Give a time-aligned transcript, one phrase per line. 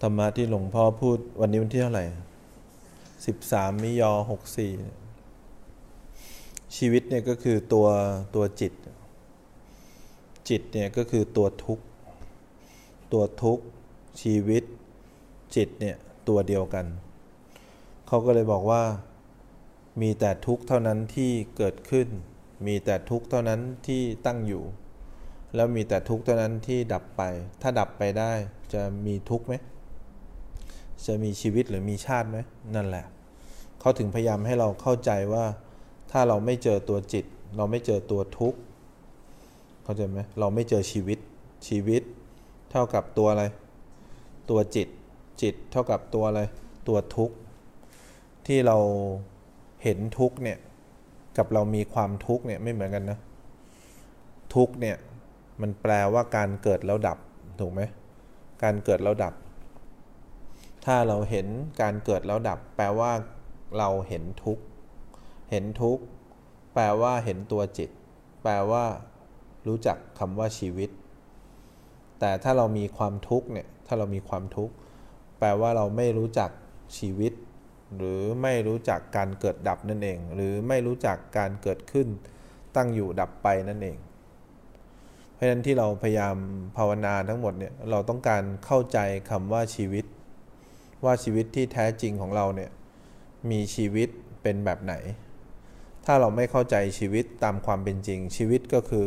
[0.00, 2.04] ธรรมะที่หลวงพ่อพูดวันนี้วันที่เท่าไหร่
[3.26, 4.72] สิบสามมิยอหกสี่
[6.76, 7.86] ชีวิตเนี่ยก็คือตัว
[8.34, 8.72] ตัวจิต
[10.48, 11.84] จิตเนี่ยก็คือตัวทุกข์
[13.12, 13.64] ตัวทุกข์
[14.20, 14.62] ชีวิต
[15.56, 15.96] จิตเนี่ย
[16.28, 16.86] ตัวเดียวกัน
[18.06, 18.82] เขาก็เลยบอกว่า
[20.00, 22.08] มีแต่ทุกข์เท่านั้นที่เกิดขึ้น
[22.66, 24.64] มีแต่ทุกข์เท่านั้นที่ตั้งอยู่
[25.54, 27.22] แล้วมีแต่ทุกข์เท่านั้นที่ดับไป
[27.62, 28.32] ถ้าดับไปได้
[28.72, 29.54] จะมีทุกข์ไหม
[31.06, 32.38] จะมีชีวิตหรือมีชาติไหม
[32.74, 33.04] นั่นแหละ
[33.80, 35.44] เขาถึงพยายามให้เราเข้าใจว่า
[36.10, 37.24] ถ้าเราไม่เจอตัวจิต
[37.56, 38.58] เราไม่เจอตัวทุกข์
[39.84, 41.18] เข้าใจไหมเราไม่เจอชีวิต
[41.68, 42.02] ชีวิต
[42.70, 43.44] เท่ากับตัวอะไร
[44.50, 44.88] ตัวจิต
[45.42, 46.40] จิตเท่ากับตัวอะไร
[46.88, 47.36] ตัวทุกข์
[48.46, 48.76] ที่เรา
[49.82, 50.58] เห็นทุกข์เนี่ย
[51.38, 53.18] กับเรามีความทุกข์เนี่ยไม่เหมือนกันนะ
[54.54, 54.96] ทุกข์เนี่ย
[55.60, 57.18] มันแปลว่าการเกิดแล้วดับ
[57.60, 57.80] ถูกไหม
[58.62, 59.34] การเกิดแล้วดับ
[60.84, 61.46] ถ้าเราเห็น
[61.80, 63.12] การเกิดแล้วดับ แปลว่า
[63.78, 64.62] เราเห็นทุกข์
[65.50, 66.02] เห็นทุกข์
[66.74, 67.90] แปลว่าเห็นตัวจิต
[68.42, 68.84] แปลว่า
[69.66, 70.90] รู้จักคำว่าชีวิต
[72.20, 74.74] แต่ถ้าเรามีความทุกข์เนี่ย ถ้าเรามีความทุกข์
[75.38, 76.50] แปลว่าเราไม่รู้จัก
[76.98, 77.32] ชีวิต
[77.96, 82.08] หรือไม่รู้จักการเกิดดับนั่นเอง หรือไม่รู้จักการเกิดขึ้น
[82.76, 83.98] ตั้งอยู่ดับไปนั่นเอง
[85.32, 86.36] เพราะฉะนั้นที่เราพยายาม
[86.76, 88.98] ภาวนาทั้งหมดเนี่ย เราต้องการเข้าใจ
[89.30, 90.04] คำว่าชีวิต
[91.04, 92.70] ว่าชีวิตที่แท้จริงของเราเนี่ย
[93.50, 94.08] มีชีวิต
[94.42, 94.94] เป็นแบบไหน
[96.04, 99.06] ถ้าเราไม่เข้าใจชีวิตตามความเป็นจริง ชีวิตก็คือ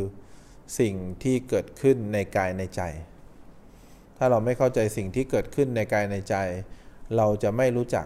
[0.79, 2.81] สิ่งที่เกิดขึ้นในกายในใจ
[4.17, 6.35] ถ้าเราไม่เข้าใจสิ่งที่เกิดขึ้นในกายในใจ
[7.17, 8.05] เราจะไม่รู้จัก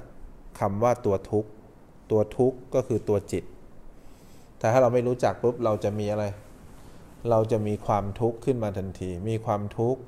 [0.60, 1.50] คำว่าตัวทุกข์
[2.12, 3.44] ตัวทุกข์ก็คือตัวจิต
[4.58, 6.26] แต่ถ้าเราไม่รู้จักปุ๊บเราจะมีอะไร
[7.30, 10.02] เราจะมีความทุกข์ขึ้นมาทันที มีความทุกข์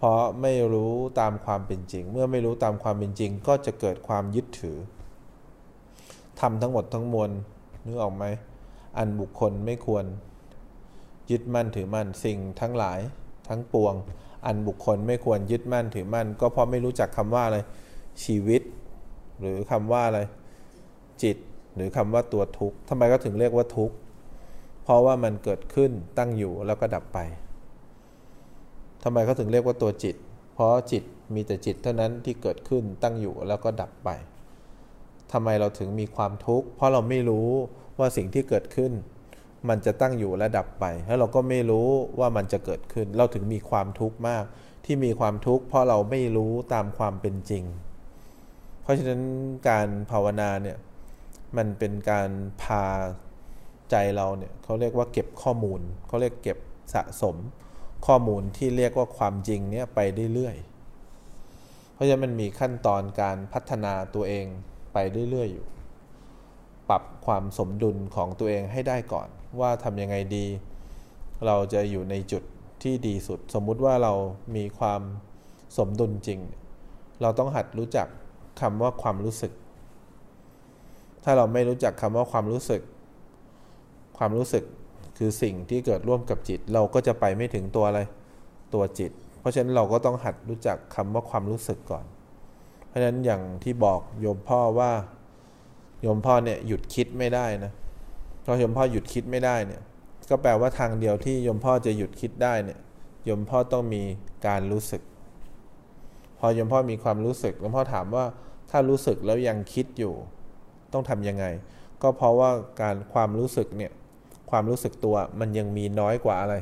[0.00, 4.78] เพราะไม่รู้ตามความเป็นจริง เมื่อไม่รู้ตามความเป็นจริง ก็จะเกิดความยึดถือ
[6.40, 7.30] ทำทั้งหมดทั้งมวล
[7.84, 8.24] นึกออกไหม
[8.98, 10.04] อันบุคคลไม่ควร
[11.30, 12.98] ยึดมั่นถือมั่นสิ่งทั้งหลาย
[13.48, 13.94] ทั้งปวง
[14.46, 17.58] อันบุคคลไม่ควรยึดมั่นถือมั่น ก็เพราะไม่รู้จักคำว่าอะไร
[18.24, 18.62] ชีวิต
[19.40, 20.20] หรือคำว่าอะไร
[21.22, 21.36] จิต
[21.74, 23.94] หรือคำว่าตัวทุกข์ทำไมก็ถึงเรียกว่าทุกข์
[24.82, 27.18] เพราะว่ามันเกิดขึ้นตั้งอยู่แล้วก็ดับไป
[29.02, 30.16] ทำไมเขาถึงเรียกว่าตัวจิต
[30.54, 31.04] เพราะจิต
[31.34, 34.10] มีแต่จิตเท่านั้นที่เกิดขึ้นตั้งอยู่แล้วก็ดับไป
[35.32, 37.48] ทำไมเราถึงมีความทุกข์เพราะเราไม่รู้
[37.98, 38.92] ว่าสิ่งที่เกิดขึ้น
[39.68, 41.88] มันจะตั้งอยู่และดับไป แล้วเราก็ไม่รู้
[42.18, 44.44] ว่ามันจะเกิดขึ้น เราถึงมีความทุกข์มาก
[44.84, 47.64] ที่มีความทุกข์เพราะเราไม่รู้ตามความเป็นจริง
[48.82, 49.22] เพราะฉะนั้น
[49.68, 50.76] การภาวนาเนี่ย
[51.56, 52.30] มันเป็นการ
[52.62, 52.84] พา
[53.90, 56.58] ใจเราเนี่ยเขาเรียกว่าเก็บข้อมูลเขาเรียกเก็บ
[56.94, 57.36] สะสม
[58.06, 60.00] ข้อมูลที่เรียกว่าความจริงเนี่ยไป
[60.34, 64.46] เรื่อยๆ เพราะฉะนั้นมันมีขั้นตอนการพัฒนาตัวเอง
[64.92, 64.96] ไป
[65.30, 65.66] เรื่อยๆอยู่
[66.88, 69.28] ปรับความสมดุลของตัวเองให้ได้ก่อน
[69.60, 70.46] ว่าทำยังไงดี
[71.46, 72.42] เราจะอยู่ในจุด
[72.82, 74.12] ที่ดีสุด สมมุติว่าเรา
[74.56, 75.00] มีความ
[75.76, 76.40] สมดุลจริง
[77.22, 78.08] เราต้องหัดรู้จัก
[78.60, 79.52] คำว่าความรู้สึก
[81.24, 82.82] ถ้าเราไม่รู้จักคำว่าความรู้สึก
[84.18, 84.64] ความรู้สึก
[85.18, 88.00] คือสิ่งที่เกิดร่วมกับจิต เราก็จะไปไม่ถึงตัวอะไร
[88.74, 92.04] ตัวจิต เพราะฉะนั้นเราก็ต้องหัดรู้จักคำว่าความรู้สึกก่อน
[92.86, 94.90] เพราะฉะนั้นอย่างที่บอกโยมพ่อว่า
[96.02, 97.72] โยมพ่อเนี่ยหยุดคิดไม่ได้นะ
[98.42, 99.82] เพราะโยมพ่อหยุดคิดไม่ได้เนี่ย
[100.30, 102.78] ก็แปลว่าทางเดียวที่โยมพ่อจะหยุดคิดได้เนี่ย
[103.24, 104.02] โยมพ่อต้องมี
[104.46, 105.02] การรู้สึก
[106.38, 108.24] พอโยมพ่อมีความรู้สึกโยมพ่อถามว่า
[108.70, 110.14] ถ้ารู้สึกแล้วยังคิดอยู่
[110.92, 111.44] ต้องทํำยังไง
[112.02, 112.50] ก็เพราะว่า
[112.80, 113.92] การความรู้สึกเนี่ย
[114.50, 116.54] ความรู้สึกตัวมันยังมีน้อยกว่าอะไร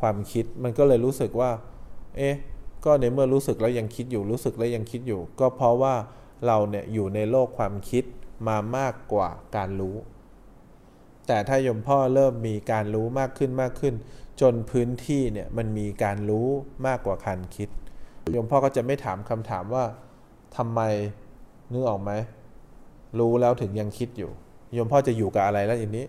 [0.00, 1.50] ความคิดมันก็เลยรู้สึกว่า
[2.16, 2.36] เอ๊ะ
[2.84, 5.94] ก็ในเมื่อรู้สึกแล้วยังคิดอยู่รู้สึกแล้วยังคิดอยู่ ก็เพราะว่า
[6.46, 8.04] เราเนี่ยอยู่ในโลกความคิด
[8.48, 9.96] มามากกว่าการรู้
[11.26, 13.94] แต่ถ้ายมพ่อเริ่มมีการรู้มากขึ้นมากขึ้น
[14.40, 16.48] จนพื้นที่เนี่ยมันมีการรู้
[16.86, 17.68] มากกว่าการคิด
[18.34, 19.84] ยมพ่อก็จะไม่ถามคำถามว่า
[20.56, 20.80] ทำไม
[21.72, 22.12] นึกออกไหม
[23.18, 24.30] รู้แล้วถึงยังคิดอยู่
[24.76, 26.06] ยมพ่อจะอยู่กับอะไรแล้วอย่างนี้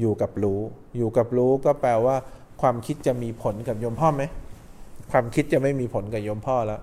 [0.00, 0.60] อยู่กับรู้
[0.96, 2.16] อยู่กับรู้ก็แปลว่า
[2.62, 4.22] ความคิดจะมีผลกับยมพ่อไหม
[5.12, 6.80] ความคิดจะไม่มีผลกับโยมพ่อแล้ว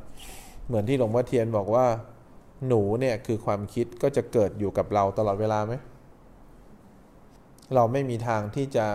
[0.68, 1.86] เหมือนที่หลวงพ่อเทียนบอกว่า
[2.68, 5.74] หนูเนี่ยคือความคิดก็จะเกิดอยู่กับเราตลอดเวลาไหม
[7.76, 8.86] เราไม่มีทางที่จะ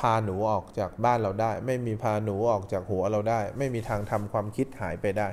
[0.00, 5.28] พาหนูออกจากบ้านเราได้ ไม่มีพาหนูออกจากหัวเราได้ ไม่มีทางทำความคิดหายไปได้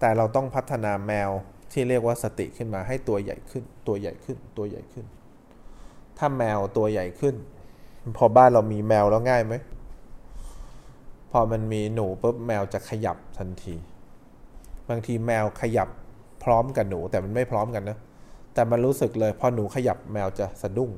[0.00, 1.30] แต่เราต้องพัฒนาแมว
[1.72, 5.06] ที่เรียกว่าสติขึ้นมาให้ตัวใหญ่ขึ้น ตัวใหญ่ขึ้น ตัวใหญ่ขึ้น
[6.18, 7.34] ถ้าแมวตัวใหญ่ขึ้น
[8.16, 9.54] พอบ้านเรามีแมวแล้วง่ายไหม
[11.30, 13.74] พอมันมีหนูปุ๊บแมวจะขยับทันที
[14.88, 15.88] บางทีแมวขยับ
[16.44, 17.98] พร้อมกับหนูแต่มันไม่พร้อมกันนะ
[18.54, 20.90] แต่มันรู้สึกเลยพอหนูขยับแมวจะสะดุ้ง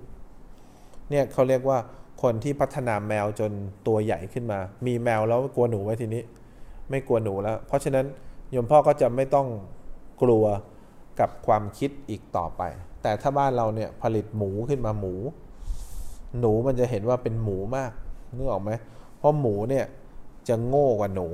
[1.11, 1.79] เนี่ยเขาเรียกว่า
[2.23, 3.51] คนที่พัฒนาแมวจน
[3.87, 6.23] ตัวใหญ่ขึ้นมา มีแมวแล้วกลัวหนูไว้ทีนี้
[6.91, 8.07] ไม่กลัวหนูแล้ว เพราะฉะนั้น
[8.51, 9.47] โยมพ่อก็จะไม่ต้อง
[10.23, 10.45] กลัว
[11.21, 12.63] กับความคิดอีกต่อไป
[13.03, 15.15] แต่ถ้าบ้านเราเนี่ยผลิตหมูขึ้นมาหมู
[16.41, 17.93] หนูมันจะเห็นว่าเป็นหมูมาก
[18.37, 18.71] นึกออกไหม
[19.19, 19.85] เพราะหมูเนี่ย
[20.49, 21.29] จะโง่กว่าหนู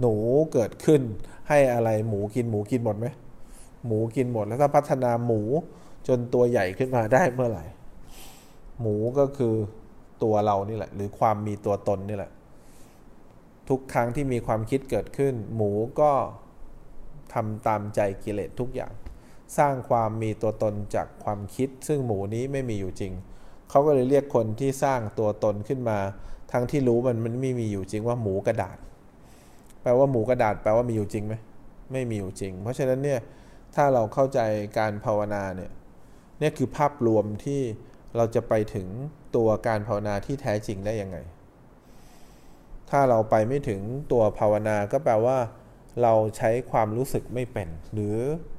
[0.00, 0.14] หนู
[0.52, 1.02] เกิดขึ้น
[1.48, 3.06] ให้อะไรหมูกินหมูกินหมดไหม
[3.86, 5.40] หมูกินหมดแล้วถ้าพัฒนาหมู
[6.08, 7.64] จนตัวใหญ่ขึ้นมาได้เมื่อไหร่
[8.80, 9.54] หมูก็คือ
[10.22, 12.32] ตัวเรานี่แหละ หรือความมีตัวตนนี่แหละ
[13.68, 15.70] ทุกครั้งที่มีความคิดเกิดขึ้น หมู
[16.00, 16.12] ก็
[17.32, 18.92] ทำตามใจกิเลสทุกอย่าง
[19.58, 23.12] สร้างความมีตัวตนจากความคิด ซึ่งหมูนี้ไม่มีอยู่จริง
[23.70, 25.98] เขาก็เลยเรียกคนที่สร้างตัวตนขึ้นมา
[26.52, 28.76] ทั้งที่รู้มันมันไม่มีอยู่จริงว่าหมูกระดาษ
[29.82, 31.34] แปลว่าหมูกระดาษ แปลว่ามีอยู่จริงไหม
[31.92, 33.20] ไม่มีอยู่จริง เพราะฉะนั้นเนี่ย
[33.74, 34.40] ถ้าเราเข้าใจ
[34.78, 35.70] การภาวนาเนี่ย
[36.40, 37.60] นี่คือภาพรวมที่
[38.16, 38.88] เราจะไปถึง
[39.36, 41.18] ตัวการภาวนาที่แท้จริงได้ยังไง
[42.90, 43.80] ถ้าเราไปไม่ถึง
[44.12, 45.38] ตัวภาวนาก็แปลว่า
[46.02, 48.16] เราใช้ความรู้สึกไม่เป็น หรือ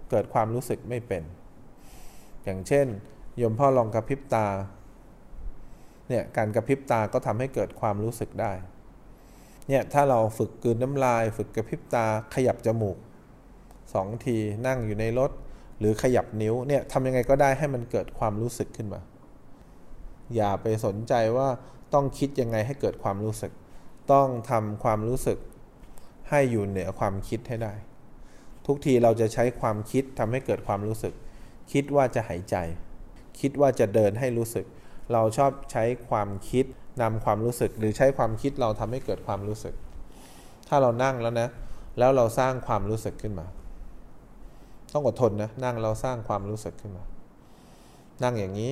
[0.10, 1.24] เกิดความรู้สึกไม่เป็น
[2.44, 2.88] อย่างเช่น
[3.42, 4.48] ยมพ่อลองกระพริบตา
[6.10, 8.54] เนี่ยการกระพริบตาก็ทำให้เกิดความรู้สึกได้
[9.68, 12.98] เนี่ยถ้าเราฝึกกืนน้ำลาย ฝึกกระพริบตาขยับจมูก
[13.94, 14.38] สองที
[14.68, 15.32] นั่งอยู่ในรถ
[15.80, 19.02] หรือขยับนิ้วเนี่ยทำยังไงก็ได้ให้มันเกิดความรู้สึกขึ้นมา
[20.36, 21.48] อย่าไปสนใจว่า
[21.94, 23.52] ต้องคิดยังไงให้เกิดความรู้สึก
[24.12, 25.38] ต้องทำความรู้สึก
[26.30, 27.74] ให้อยู่เหนือความคิดให้ได้
[28.66, 31.14] ทุกทีเราจะใช้ความคิดทำให้เกิดความรู้สึก
[31.72, 32.56] คิดว่าจะหายใจ
[33.40, 34.66] คิดว่าจะเดินให้รู้สึก
[35.14, 36.66] เราชอบใช้ความคิด
[37.02, 39.76] นำความรู้สึก หรือใช้ความคิดเราทำให้เกิดความรู้สึก
[40.68, 41.50] ถ้าเรานั่งแล้วนะ
[42.00, 43.48] แล้วเราสร้างความรู้สึกขึ้นมา
[44.94, 47.04] ต้องอดทนนะนั่งเราสร้างความรู้สึกขึ้นมา
[48.24, 48.72] นั่งอย่างนี้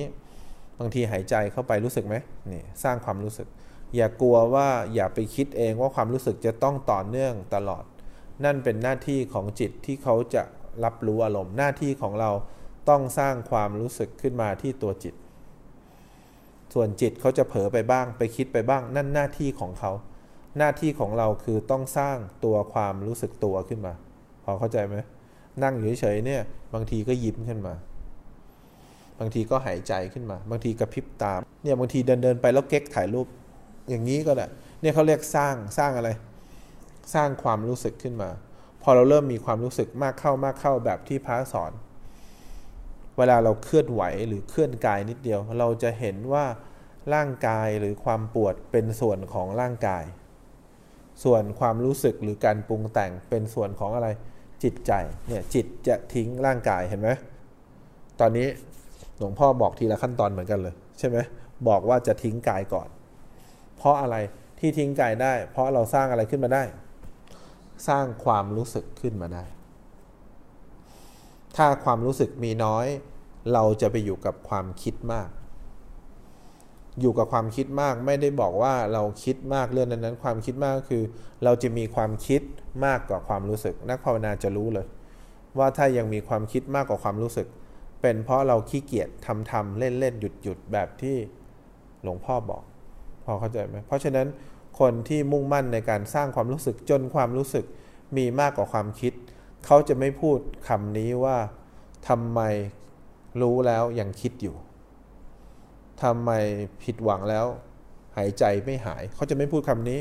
[0.78, 2.14] บางทีหายใจเข้าไปรู้สึกไหม
[2.52, 3.48] นี่สร้างความรู้สึก
[3.96, 7.84] อย่ากลัวว่าอย่าไปคิดเองว่าความรู้สึกจะต้องต่อเนื่องตลอด
[8.44, 10.42] นั่นเป็นหน้าที่ของจิตที่เขาจะ
[10.84, 12.30] รับรู้อารมณ์หน้าที่ของเรา
[12.88, 15.14] ต้องสร้างความรู้สึกขึ้นมาที่ตัวจิต
[16.74, 19.92] ส่วนจิตเขาจะเผลอไปบ้าง ไปคิดไปบ้าง นั่นหน้าที่ของเขา
[20.58, 23.92] หน้าที่ของเราคือต้องสร้างตัวความรู้สึกตัวขึ้นมา
[24.44, 24.96] พอเข้าใจไหม
[25.62, 26.42] นั่งอยู่เฉยๆเนี่ย
[26.74, 27.74] บางทีก็ยิ้มขึ้นมา
[29.18, 33.26] บางทีก็หายใจขึ้นมา บางทีกระพริบตาเนี่ยบางทีเดินเดินไปแล้วเก๊กถ่ายรูป
[33.88, 34.46] อย่างนี้ก็ได้
[34.80, 36.10] เนี่ยเขาเรียกสร้างสร้างอะไร
[37.14, 38.30] สร้างความรู้สึกขึ้นมา
[38.82, 41.72] พอเราเริ่มมีความรู้สึกมากเข้ามากเข้าแบบที่พระสอน
[43.18, 46.44] เวลาเราเคลื่อนไหวหรือเคลื่อนกายนิดเดียว เราจะเห็นว่า
[47.14, 50.04] ร่างกายหรือความปวดเป็นส่วนของร่างกาย
[51.24, 54.08] ส่วนความรู้สึกหรือการปรุงแต่งเป็นส่วนของอะไร
[54.62, 54.92] จิตใจ
[55.28, 57.10] เนี่ยจิตจะทิ้งร่างกายเห็นไหม
[58.20, 58.48] ตอนนี้
[59.18, 61.18] หลวงพ่อบอกทีละขั้นตอนเหมือนกันเลย ใช่ไหม
[61.68, 62.88] บอกว่าจะทิ้งกายก่อน
[63.76, 64.16] เพราะอะไร
[64.58, 66.64] ที่ทิ้งกายได้ เพราะเราสร้างอะไรขึ้นมาได้
[67.88, 69.44] สร้างความรู้สึกขึ้นมาได้
[71.56, 72.86] ถ้าความรู้สึกมีน้อย
[73.52, 75.28] เราจะไปอยู่กับความคิดมาก
[77.00, 81.02] อยู่กับความคิดมากไม่ได้บอกว่าเราคิดมากเรื่องนั้น ๆ ความคิดมากคือ
[81.44, 82.42] เราจะมีความคิด
[82.86, 84.86] มากกว่าความรู้สึก นักภาวนาจะรู้เลย
[85.58, 87.46] ว่าถ้ายังมีความคิดมากกว่าความรู้สึก
[88.02, 91.16] เป็นเพราะเราขี้เกียจทำทำเล่นเล่นหยุดหยุดแบบที่
[92.02, 92.62] หลวงพ่อบอก
[93.26, 94.26] พอเข้าใจไหมเพราะฉะนั้น
[94.80, 97.64] คนที่มุ่งมั่นในการสร้างความรู้สึกจนความรู้สึก
[98.16, 99.12] มีมากกว่าความคิด
[99.66, 101.36] เขาจะไม่พูดคำนี้ว่า
[102.08, 102.40] ทำไม
[103.40, 104.56] รู้แล้วยังคิดอยู่
[106.02, 106.30] ทำไม
[106.82, 107.46] ผิดหวังแล้ว
[108.16, 110.00] หายใจไม่หาย เขาจะไม่พูดคำนี้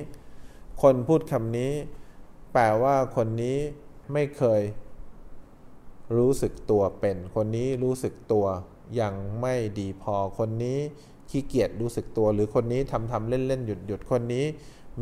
[0.82, 1.72] คนพูดคำนี้
[2.54, 3.58] แปลว่าคนนี้
[4.14, 4.62] ไม่เคย
[6.18, 8.46] รู้สึกตัวเป็น คนนี้รู้สึกตัว
[9.02, 10.80] ยังไม่ดีพอคนนี้
[11.30, 14.46] ขี้เกียจรู้สึกตัว หรือคนนี้ทำทำเล่นเล่นหยุดหยุดคนนี้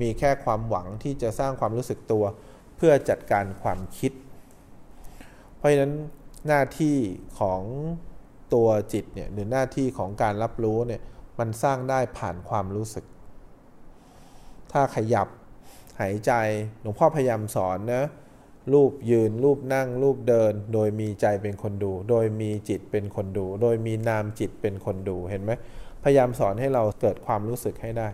[0.01, 2.23] มีแค่ความหวังที่จะสร้างความรู้สึกตัว
[2.77, 4.11] เพื่อจัดการความคิด
[5.57, 5.93] เพราะฉะนั้น
[6.47, 6.97] หน้าที่
[7.39, 7.61] ของ
[8.53, 11.01] ตัวจิตเนี่ยหรือหน้าที่ของการรับรู้เนี่ย
[11.39, 13.05] มันสร้างได้ผ่านความรู้สึก
[14.71, 15.27] ถ้าขยับ
[15.99, 16.31] หายใจ
[16.81, 18.03] หลวงพ่อพยายามสอนนะ
[18.73, 25.51] รูปยืนรูปนั่งรูปเดิน โดยมีใจเป็นคนดู โดยมีจิตเป็นคนดู โดยมีนามจิตเป็นคนดูเห็นไหม
[26.03, 28.09] พยายามสอนให้เราเกิดความรู้สึกให้ได้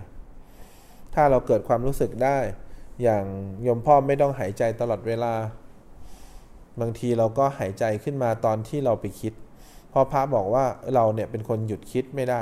[1.15, 2.37] ถ้าเราเกิดความรู้สึกได้
[3.03, 3.25] อย่าง
[3.67, 5.33] ยมพ่อไม่ต้องหายใจตลอดเวลา
[6.79, 9.33] บางทีเราก็หายใจขึ้นมาตอนที่เราไปคิด
[9.91, 10.65] พอพระบอกว่า
[10.95, 12.41] เราเนี่ยเป็นคนหยุดคิดไม่ได้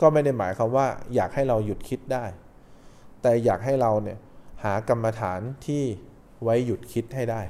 [0.00, 2.24] ก็ไม่ได้หมายความว่าอยากให้เราหยุดคิดได้
[3.22, 4.18] แต่อยากให้เราเนี่ย
[4.64, 5.82] หากรรมฐานที่
[6.42, 7.42] ไว้หยุดคิดให้ได้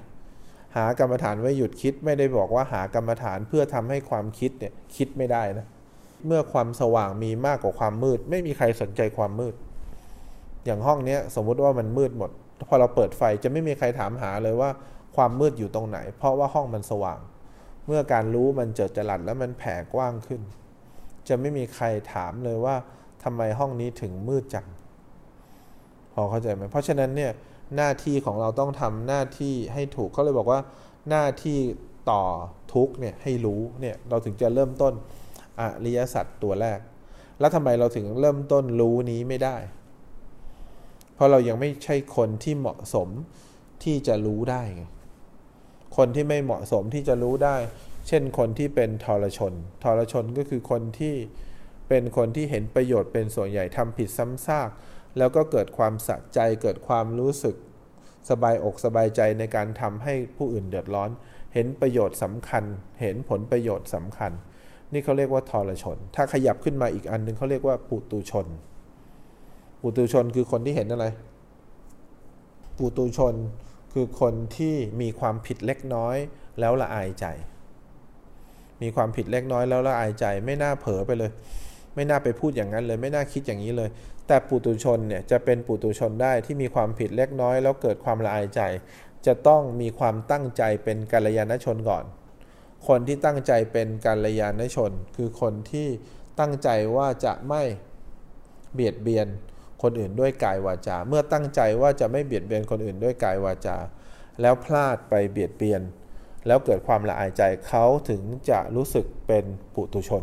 [0.76, 5.66] หากรรมฐานไว้หยุดคิดไม่ได้บอกว่าหากรรมฐานเพื่อทำให้ความคิดเนี่ยคิดไม่ได้นะ
[6.26, 9.54] เมื่อความสว่างมีมากกว่าความมืด ไม่มีใครสนใจความมืด
[10.64, 12.30] อย่างห้องเนี้ยสมมุติว่ามันมืดหมด
[12.68, 14.70] พอเราเปิดไฟจะไม่มีใครถามหาเลยว่า
[15.16, 17.20] ความมืดอยู่ตรงไหน เพราะว่าห้องมันสว่าง
[17.86, 20.40] เมื่อการรู้มันเจิดจรัสแล้วมันแผ่กว้างขึ้น
[21.28, 22.74] จะไม่มีใครถามเลยว่า
[23.24, 24.66] ทำไมห้องนี้ถึงมืดจัง
[26.12, 27.32] พอเข้าใจไหมเพราะฉะนั้นเนี่ย
[27.76, 30.60] หน้าที่ของเราต้องทำหน้าที่ให้ถูกเขาเลยบอกว่า
[31.08, 31.58] หน้าที่
[32.10, 32.22] ต่อ
[32.74, 34.92] ทุกเนี่ยให้รู้เนี่ยเราถึงจะเริ่มต้น
[35.60, 36.80] อริยสัจตัวแรก
[37.38, 39.56] แล้วทำไมเราถึงเริ่มต้นรู้นี้ไม่ได้
[41.14, 43.08] เพราะเรายังไม่ใช่คนที่เหมาะสม
[43.84, 44.62] ที่จะรู้ได้
[45.96, 47.56] คนที่ไม่เหมาะสมที่จะรู้ได้
[48.08, 49.52] เช่นคนที่เป็นทรชน
[49.84, 51.14] ทรชนก็คือคนที่
[51.88, 54.70] เป็นคนที่เห็นประโยชน์เป็นส่วนใหญ่ทำผิดซ้ำซาก
[55.18, 57.56] แล้วก็เกิดความสะใจเกิดความรู้สึก
[58.30, 61.10] สบายอกสบายใจในการทำให้ผู้อื่นเดือดร้อน
[61.54, 62.64] เห็นประโยชน์สำคัญ
[63.00, 64.32] เห็นผลประโยชน์สำคัญ
[64.92, 68.46] นี่เขาเรียกว่าทรชน ถ้าขยับขึ้นมาอีกอันหนึ่งเขาเรียกว่าปุตุชน
[69.80, 71.06] ปุตุชนคือคนที่เห็นอะไร
[72.78, 73.34] ปุตุชน
[73.92, 76.16] คือคนที่มีความผิดเล็กน้อย
[76.60, 77.26] แล้วละอายใจ
[78.82, 81.30] มีความผิดเล็กน้อยแล้วละอายใจ ไม่น่าเผลอไปเลย
[81.94, 83.88] ไม่น่าไปพูดอย่างนั้นเลย ไม่น่าคิดอย่างนี้เลย
[84.26, 88.60] แต่ปุตุชนเนี่ยจะเป็นปุตุชนได้ที่มีความผิดเล็กน้อย แล้วเกิดความละอายใจ
[89.26, 92.04] จะต้องมีความตั้งใจเป็นกัลยาณชนก่อน
[92.86, 95.88] คนที่ตั้งใจเป็นกัลยาณชน คือคนที่
[96.40, 97.62] ตั้งใจว่าจะไม่
[98.74, 99.26] เบียดเบียน
[99.82, 103.76] คนอื่นด้วยกายวาจา เมื่อตั้งใจว่าจะไม่เบียดเบียนคนอื่นด้วยกายวาจา
[104.40, 105.82] แล้วพลาดไปเบียดเบียน
[106.46, 109.44] แล้วเกิดความละอายใจเขาถึงจะรู้สึกเป็น
[109.74, 110.22] ปุตุชน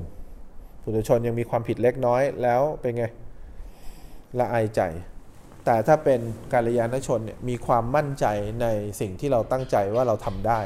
[0.84, 3.06] ปุตุชนยังมีความผิดเล็กน้อยแล้วเป็นไง
[4.40, 4.82] ละอายใจ
[5.66, 6.20] แต่ถ้าเป็น
[6.54, 8.26] กาลยานชนเนี่ยมีความมั่นใจ
[8.62, 8.68] ใน
[9.00, 10.60] สิ่งที่เราตั้งใจว่าเราทำได้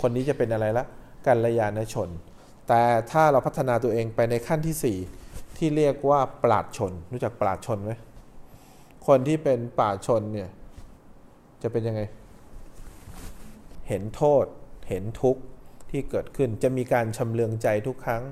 [0.00, 0.84] คนนี้จะเป็นอะไรละ
[1.26, 2.08] กาลยานชน
[2.68, 7.92] แต่ถ้าเราพัฒนาตัวเองไปในขั้นที่ 4 ที่เรียกว่าปราดชน รู้จักปราดชนไหม
[9.06, 10.50] คนที่เป็นป่าชนเนี่ย
[11.62, 12.00] จะเป็นยังไง
[13.88, 14.44] เห็นโทษ
[14.88, 15.42] เห็นทุกข์
[15.90, 18.22] ที่เกิดขึ้นจะมีการชำเลืองใจทุกครั้ง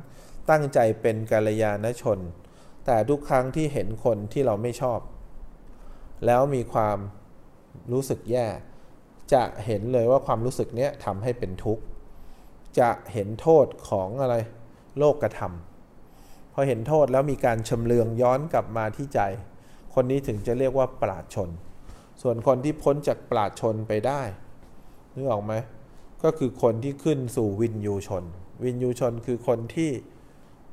[0.51, 2.19] ตั้งใจเป็นกาลยานชน
[2.87, 5.01] แต่ทุกครั้งที่เห็นคนที่เราไม่ชอบ
[6.27, 6.99] แล้วมีความ
[7.93, 8.47] รู้สึกแย่
[9.33, 11.83] จะเห็นเลยว่าความรู้สึกเนี้ยทำให้เป็นทุกข์
[12.81, 14.35] จะเห็นโทษของอะไร
[14.99, 19.21] โลกกระทำพอเห็นโทษแล้วมีการชำเลืองย้อนกลับมาที่ใจ
[19.95, 21.51] คนนี้ถึงจะเรียกว่าปราดชน
[22.23, 24.23] ส่วนคนที่พ้นจากปราดชนไปได้
[25.15, 25.53] นึกออกไหม
[26.23, 28.25] ก็คือคนที่ขึ้นสู่วินยูชน
[28.65, 29.91] วินยูชนคือคนที่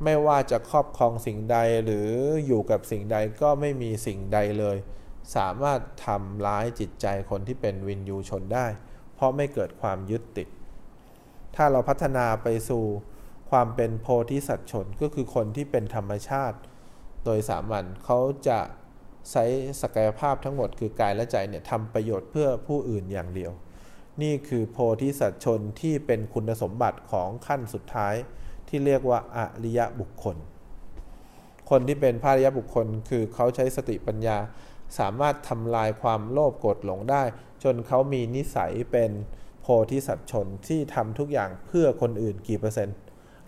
[0.04, 2.08] ไม่ว่าจะครอบครองสิ่งใดหรือ
[2.48, 4.78] อยู่กับสิ่งใดก็ไม่มีสิ่งใดเลย
[5.36, 8.68] สามารถทำร้ายจิตใจคนที่เป็นวินยูชนได้
[9.16, 10.48] เพราะไม่เกิดความยึดติด
[11.56, 12.84] ถ้าเราพัฒนาไปสู่
[13.52, 16.58] ความเป็นโพธิสัตว์ชนก็คือคนที่เป็นธรรมชาติ
[17.26, 18.60] โดยสามัญเขาจะ
[19.32, 19.46] ใช้
[19.82, 23.52] ศักยภาพทั้งหมดคือกายและใจเนี่ยทำประโยชน์เพื่อผู้อื่นอย่างเดียว
[24.22, 28.16] นี่คือโพธิสัตว์ชนที่เป็นคุณสมบัติของขั้นสุดท้าย
[28.68, 30.38] ที่เรียกว่าอริยบุคคล
[31.70, 34.38] คนที่เป็นพระอริยบุคคล คือเขาใช้สติปัญญา
[35.00, 37.24] สามารถทำลายความโลภโกรธหลงได้
[37.64, 39.12] จนเขามีนิสัยเป็น
[39.65, 42.95] พธิสัตว์ชนที่ทำทุกอย่างเพื่อคนอื่นกี่เปอร์เซ็นต์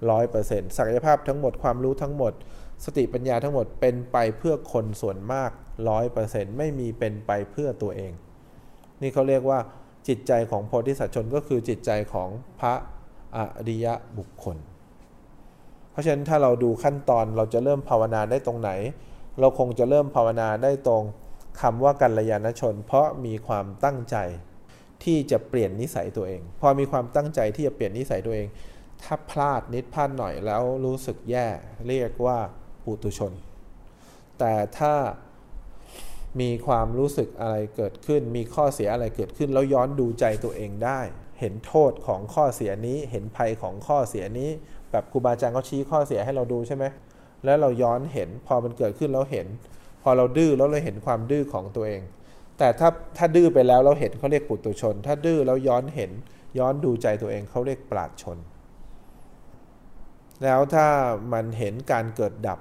[0.09, 2.33] ร้อยเปอร์เซ็นต์ศักยภาพทั้งหมดความรู้ทั้งหมด
[2.85, 5.51] สติปัญญาทั้งหมดเป็นไปเพื่อคนส่วนมาก
[5.89, 8.11] ร้อยเปอร์เซ็นต์ไม่มีเป็นไปเพื่อตัวเอง
[9.01, 9.59] นี่เขาเรียกว่า
[10.07, 12.73] จิตใจของโพธิสัตว์ชนก็คือจิตใจของพระ
[13.35, 14.57] อริยบุคคล
[15.91, 18.71] เพราะฉะนั้นถ้าเราดูขั้นตอนเราจะเริ่มภาวนาได้ตรงไหน
[19.39, 21.03] เราคงจะเริ่มภาวนาได้ตรง
[21.61, 24.15] คำว่ากัลยาณชน เพราะมีความตั้งใจ
[25.03, 28.47] ที่จะเปลี่ยนนิสัยตัวเอง พอมีความตั้งใจที่จะเปลี่ยนนิสัยตัวเอง
[29.03, 31.47] ถ้าพลาดนิดพลาดหน่อยแล้วรู้สึกแย่
[31.87, 32.39] เรียกว่า
[32.83, 33.33] ปุตุชน
[34.39, 34.95] แต่ถ้า
[36.41, 40.99] มีความรู้สึกอะไรเกิดขึ้น มีข้อเสียอะไรเกิดขึ้น แล้วย้อนดูใจตัวเองได้
[41.39, 44.49] เห็นโทษของข้อเสียนี้ เห็นภัยของข้อเสียนี้
[44.91, 46.85] แบบครูบาอาจารย์เขาชี้ข้อเสียให้เราดูใช่ไหม
[47.45, 49.47] แล้วเราย้อนเห็นพอมันเกิดขึ้นแล้วเห็น
[50.03, 52.01] พอเราดื้อแล้วเราเห็นความดื้อของตัวเอง
[52.57, 56.11] แต่ถ้าถ้าดื้อไปแล้วเราเห็นเขาเรียกปุตุชน ถ้าดื้อแล้วย้อนเห็น
[56.57, 58.37] ย้อนดูใจตัวเองเขาเรียกปราดชน
[60.43, 60.87] แล้วถ้า
[61.33, 62.59] มันเห็นการเกิดดับ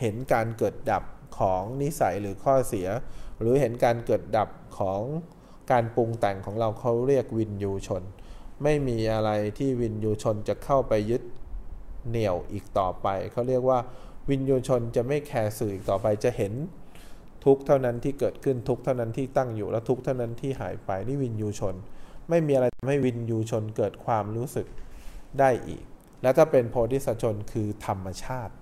[0.00, 1.04] เห็นการเกิดดับ
[1.38, 2.88] ของนิสัยหรือข้อเสีย
[3.40, 5.00] หรือเห็นการเกิดดับของ
[5.70, 8.02] การปรุงแต่งของเราเขาเรียกวินยูชน
[8.62, 11.22] ไม่มีอะไรที่วินยูชนจะเข้าไปยึด
[12.08, 13.78] เหนี่ยวอีกต่อไป เขาเรียกว่า
[14.28, 16.52] วินยูชนจะไม่แคร์สื่ออีกต่อไปจะเห็น
[17.44, 21.74] ทุกเท่านั้นที่เกิดขึ้นทุกเท่านั้นที่ตั้งอยู่แล้วทุกเท่านั้นที่หายไปนี่วินยูชน
[22.28, 24.66] ไม่มีอะไรทำให้วินยูชนเกิดความรู้สึก
[25.38, 25.82] ได้อีก
[26.22, 28.52] แล้วถ้าเป็นโพธิสัตว์ชนคือธรรมชาติ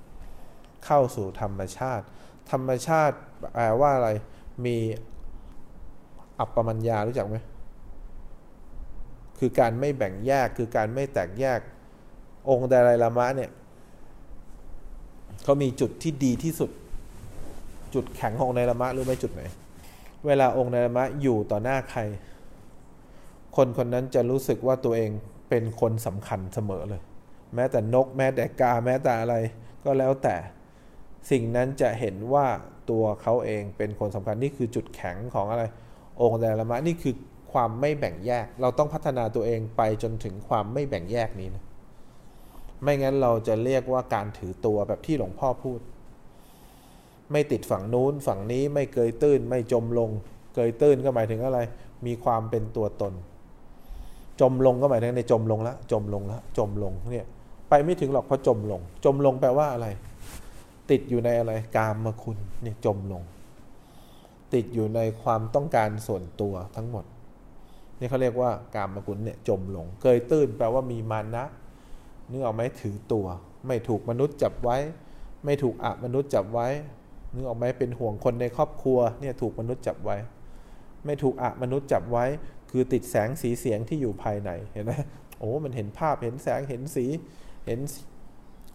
[0.85, 2.05] เข้าสู่ธรรมชาติ
[2.51, 3.17] ธรรมชาติ
[3.55, 4.11] แปลว่าอะไร
[4.65, 4.77] มี
[6.39, 7.37] อัปปมัญญารู้จักไหม
[9.39, 11.61] คือการไม่แบ่งแยกคือการไม่แตกแยก
[12.49, 13.51] องค์ไดไลลามะเนี่ย
[15.43, 16.71] เขามีจุดที่ดีที่สุด
[17.97, 19.43] จุดแข็งของไดลามะรู้ไหมจุดไหน
[20.27, 22.01] เวลาองค์ไดลามะอยู่ต่อหน้าใคร
[23.57, 25.11] คนคนนั้นจะรู้สึกว่าตัวเอง
[25.49, 27.03] เป็นคนสำคัญเสมอเลย
[27.55, 29.35] แม้แต่นกแม้แต่กาแม้แต่อะไร
[29.85, 30.37] ก็แล้วแต่
[31.31, 32.47] สิ่งนั้นจะเห็นว่า
[32.91, 35.65] ตัวเขาเองเป็นคนสำคัญนี่คือจุดแข็งของอะไร
[36.21, 37.15] องค์ไดลามะนี่คือ
[37.53, 41.65] ความไม่แบ่งแยก เราต้องพัฒนาตัวเองไปจนถึงความไม่แบ่งแยกนี้นะ
[42.83, 45.81] ไม่งั้นเราจะเรียกว่าการถือตัวแบบที่หลวงพ่อพูด
[47.33, 50.11] ไม่ติดฝั่งนู้นฝั่งนี้ไม่เกยตื้นไม่จมลง
[50.55, 51.59] เกยตื้นก็หมายถึงอะไร
[52.07, 53.13] มีความเป็นตัวตน
[54.41, 57.27] จมลงก็หมายถึงในจมลงแล้วจมลงแล้วจมลงเนี่ย
[57.69, 59.87] ไปไม่ถึงหรอกเพราะจมลง จมลงแปลว่าอะไร
[60.91, 63.23] ติดอยู่ในอะไรกามมคุณเนี่ยจมลง
[64.55, 67.05] ติดอยู่ในความต้องการส่วนตัวทั้งหมด
[67.99, 71.45] นี่เขาเรียกว่ากามกุลเนี่ยจมลง เกยตื้นแปลว่ามีมานะ
[72.31, 73.27] นึกออกไหมถือตัว
[73.67, 74.77] ไม่ถูกมนุษย์จับไว้
[75.45, 76.69] ไม่ถูกอะมนุษย์จับไว้
[77.35, 80.17] นึกออกไหมเป็นห่วงคนในครอบครัวเนี่ยถูกมนุษย์จับไว้
[81.07, 82.25] ไม่ถูกอะมนุษย์จับไว้
[82.71, 84.93] คือติดแสงสีเสียงที่อยู่ภายในเห็นไหม
[85.39, 87.07] โอ้มันเห็นภาพเห็นแสงเห็นสี
[87.67, 87.81] เห็น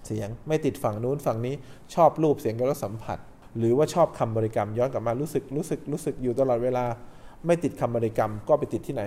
[0.05, 1.55] เสียงไม่ติดฝั่งนู้นฝั่งนี้
[1.95, 3.19] ชอบรูปเสียงกับรสสัมผัส
[3.57, 6.85] หรือว่าชอบคำบริกรรมย้อนกลับมารู้สึกรู้สึกรู้สึกอยู่ตลอดเวลา
[7.45, 9.03] ไม่ติดคำบริกรรมก็ไปติดที่ไหน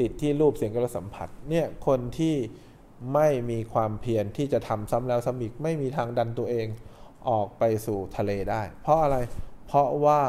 [0.00, 2.34] ติดที่รูปเสียงกระสัมผัสเนี่ยคนที่
[3.14, 6.66] ไม่มีความเพียรที่จะทำซ้ำแล้วซ้ำอีกไม่มีทางดันตัวเอง
[7.28, 9.16] ออกไปสู่ทะเลได้ เพราะอะไร
[9.66, 10.20] เพราะว่า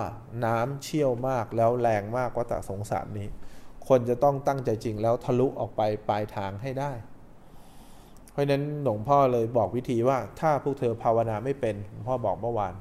[0.45, 3.27] น้ำเชี่ยวมากแล้วแรงมากกว่าต่สงสารนี้
[3.87, 6.91] คนจะต้องตั้งใจจริงแล้วทะลุออกไปปลายทางให้ได้
[8.31, 12.73] เพราะนั้นหลวงพ่อเลยบอกวิธีว่าถ้าพวกเธอภาวนาไม่เป็นหลวงพ่อบอกเมื่อวาน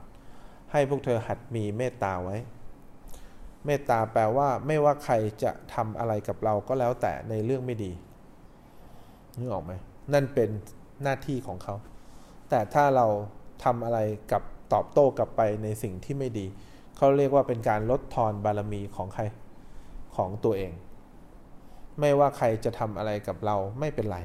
[0.72, 2.36] ให้พวกเธอหัดมีเมตตาไว้
[3.66, 7.92] เมตตาแปลว่าไม่ว่าใครจะทำอะไรกับเราก็แล้วแต่ในเรื่องไม่ดี
[9.38, 9.72] นึกออกไหม
[10.12, 10.50] นั่นเป็น
[11.02, 11.74] หน้าที่ของเขา
[12.50, 13.06] แต่ถ้าเรา
[13.64, 13.98] ทำอะไร
[14.32, 16.46] กับตอบโต้กลับไปในสิ่งที่ไม่ดี
[16.96, 19.22] เขาเรียกว่าเป็นการลดทอนบารมีของใคร
[20.16, 20.72] ของตัวเอง
[22.00, 24.18] ไม่ว่าใครจะทำอะไรกับเราไม่เป็นไร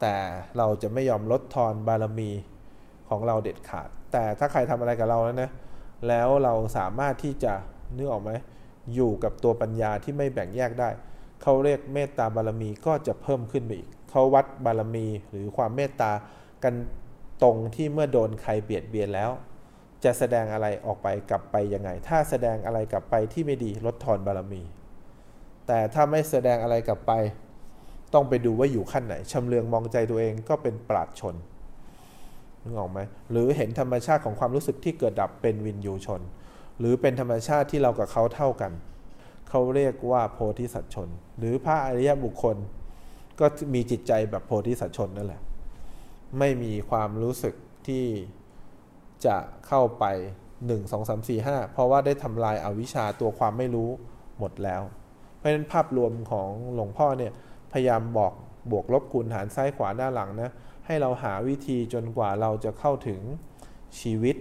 [0.00, 0.14] แต่
[0.58, 2.30] เราจะไม่ยอมลดทอนบารมี
[3.08, 5.50] ของเราเด็ดขาด แต่ถ้าใครทำอะไรกับเราแล้วนะ
[6.08, 7.52] แล้วเราสามารถที่จะ
[7.96, 8.30] นึกออกไหม
[8.94, 10.88] อยู่กับตัวปัญญาที่ไม่แบ่งแยกได้
[11.42, 16.12] เขาเรียกเมตตาบารมีก็จะเพิ่มขึ้นไปอีก เขาวัดบารมีหรือความเมตตา
[16.62, 16.74] กัน
[17.42, 19.30] ตรงที่เมื่อโดนใครเบียดเบียนแล้ว
[20.04, 24.62] จะแสดงอะไรออกไปกลับไปยังไง ถ้าแสดงอะไรกลับไปที่ไม่ดีลดทอนบารมี
[25.66, 27.12] แต่ถ้าไม่แสดงอะไรกลับไป
[28.14, 31.34] ต้องไปดูว่าอยู่ขั้นไหนชำเลืองมองใจตัวเองก็เป็นปราดชน
[32.62, 32.98] นึกออกไหม
[33.30, 36.20] หรือเห็นธรรมชาติของความรู้สึกที่เกิดดับเป็นวินยูชน
[36.78, 38.72] หรือเป็นธรรมชาติที่เรากับเขาเท่ากัน
[39.48, 42.56] เขาเรียกว่าโพธิสัตว์ชน หรือพระอริยบุคคล
[43.40, 45.42] ก็มีจิตใจแบบโพธิสัตว์ชนนั่นแหละ
[46.38, 47.54] ไม่มีความรู้สึก
[47.86, 48.06] ที่
[49.26, 50.04] จะเข้าไป
[50.58, 53.90] 1 2 3 4 5 เพราะว่าได้ทำลายอาวิชชาตัวความไม่รู้
[54.38, 54.82] หมดแล้ว
[55.36, 57.32] เพราะฉะนั้นภาพรวมของหลวงพ่อเนี่ย
[57.72, 58.32] พยายามบอก
[58.70, 60.50] บวกลบคูณหารซ้ายขวาหน้าหลังนะ
[60.86, 63.20] ให้เราหาวิธีจนกว่าเราจะเข้าถึง
[64.00, 64.36] ชีวิต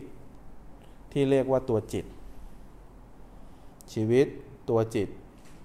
[1.12, 2.06] ที่เรียกว่าตัวจิต
[3.94, 4.28] ชีวิต
[4.70, 5.08] ตัวจิต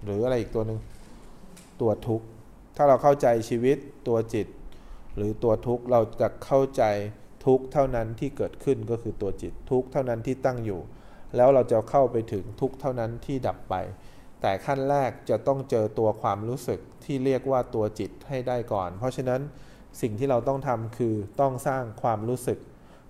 [0.05, 0.81] หรืออะไรอีกตัวหนึ่ง
[1.81, 2.27] ตัวทุกข์
[2.77, 3.77] ถ้าเราเข้าใจชีวิต
[4.09, 4.47] ตัวจิต
[5.16, 6.83] หรือตัวทุกข์เราจะเข้าใจ
[7.46, 10.81] ทุกข์เท่านั้นที่เกิดขึ้นก็คือตัวจิตทุกข์เท่านั้นที่ตั้งอยู่
[11.37, 13.74] แล้วเราจะเข้าไปถึงทุกข์เท่านั้นที่ดับไป
[14.40, 19.40] แต่ขั้นแรกจะต้องเจอตัวความรู้สึกที่เรียกว่าตัวจิตให้ได้ก่อน เพราะฉะนั้น
[20.00, 22.59] สิ่งที่เราต้องทำคือต้องสร้างความรู้สึก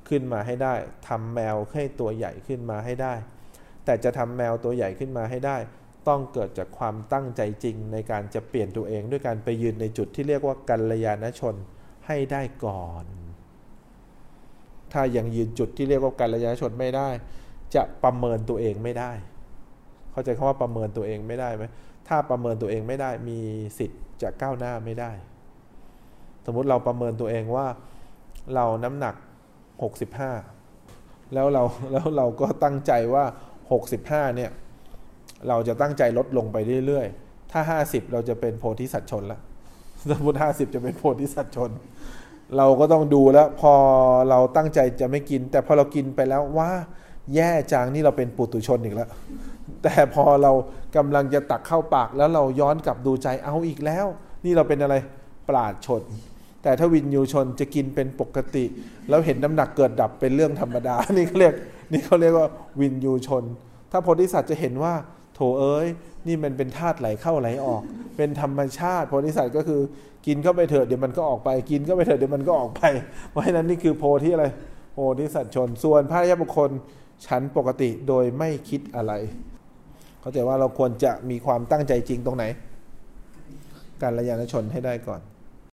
[0.08, 0.74] ขึ้นมาให้ได้
[1.08, 3.14] ทำแมวให้ตัวใหญ่ขึ้นมาให้ได้
[3.84, 5.56] แต่จะทำแมวตัวใหญ่ขึ้นมาให้ได้
[6.08, 11.54] ต้องเกิดจากความตั้งใจจริงในการจะเปลี่ยนตัวเองด้วยการไปยืนในจุดที่เรียกว่ากัลยาณชน
[12.06, 13.04] ให้ได้ก่อน
[14.92, 17.08] ถ้ายังยืนจุดที่เรียกว่ากัลยาณชนไม่ได้
[17.74, 19.12] จะประเมินตัวเองไม่ได้
[20.12, 21.64] เข้าใจคำว่าประเมินตัวเองไม่ได้ไหม
[22.08, 23.38] ถ้าประเมินตัวเองไม่ได้มี
[23.78, 25.10] สิทธิ์จะก้าวหน้าไม่ได้
[26.46, 27.66] สมมุติเราประเมินตัวเองว่า
[28.54, 29.14] เราน้ำหนัก
[30.44, 33.24] 65 แล้วเราแล้วเราก็ตั้งใจว่า
[33.80, 34.50] 65 เนี่ย
[35.48, 39.40] เราจะตั้งใจลดลงไปเรื่อยๆ ถ้า 50 เราจะเป็นโพธิสัตว์ชนและ
[40.10, 41.70] สมมติ50จะเป็นโพธิสัตว์ชน
[42.56, 43.72] เราก็ต้องดูแล้วพอ
[44.30, 46.70] เราตั้งใจจะไม่กิน แต่พอเรากินไปแล้วว่า
[47.34, 49.08] แย่จังนี่เราเป็นปุตุชนอีกแล้ว
[49.82, 50.52] แต่พอเรา
[50.96, 54.06] กำลังจะตักเข้าปากแล้วเราย้อนกลับดูใจเอาอีกแล้ว
[54.44, 54.94] นี่เราเป็นอะไร
[55.48, 56.02] ปราดชน
[56.62, 58.64] แต่ถ้าวินยูชนจะกินเป็นปกติ
[59.08, 61.54] แล้วเห็นน้ำหนักเกิดดับเป็นเรื่องธรรมดา นี่เขาเรียก
[61.92, 62.48] นี่เขาเรียกว่า
[62.80, 63.44] วินยูชน
[63.90, 64.94] ถ้าโพธิสัตว์จะเห็นว่า
[65.34, 65.86] โถเอ้ย
[66.26, 67.82] นี่มันเป็นธาตุไหลเข้าไหลออก
[68.16, 69.80] เป็นธรรมชาติโพธิสัตว์ก็คือ
[70.26, 72.82] กินเข้าไปเถอะเดี๋ยวมันก็ออกไป กินเข้าไปเถอะเดี๋ยวมันก็ออกไป
[73.30, 74.46] เพราะฉะนั้นนี่คือโพธิอะไร
[74.92, 76.70] โพธิสัตว์ชน ส่วนพระยาบุคคล
[77.26, 79.12] ชั้นปกติโดยไม่คิดอะไร
[80.20, 82.44] เข้าใจว่าเราควรจะมีความตั้งใจจริงตรงไหน
[84.02, 85.20] การระยะชนให้ได้ก่อน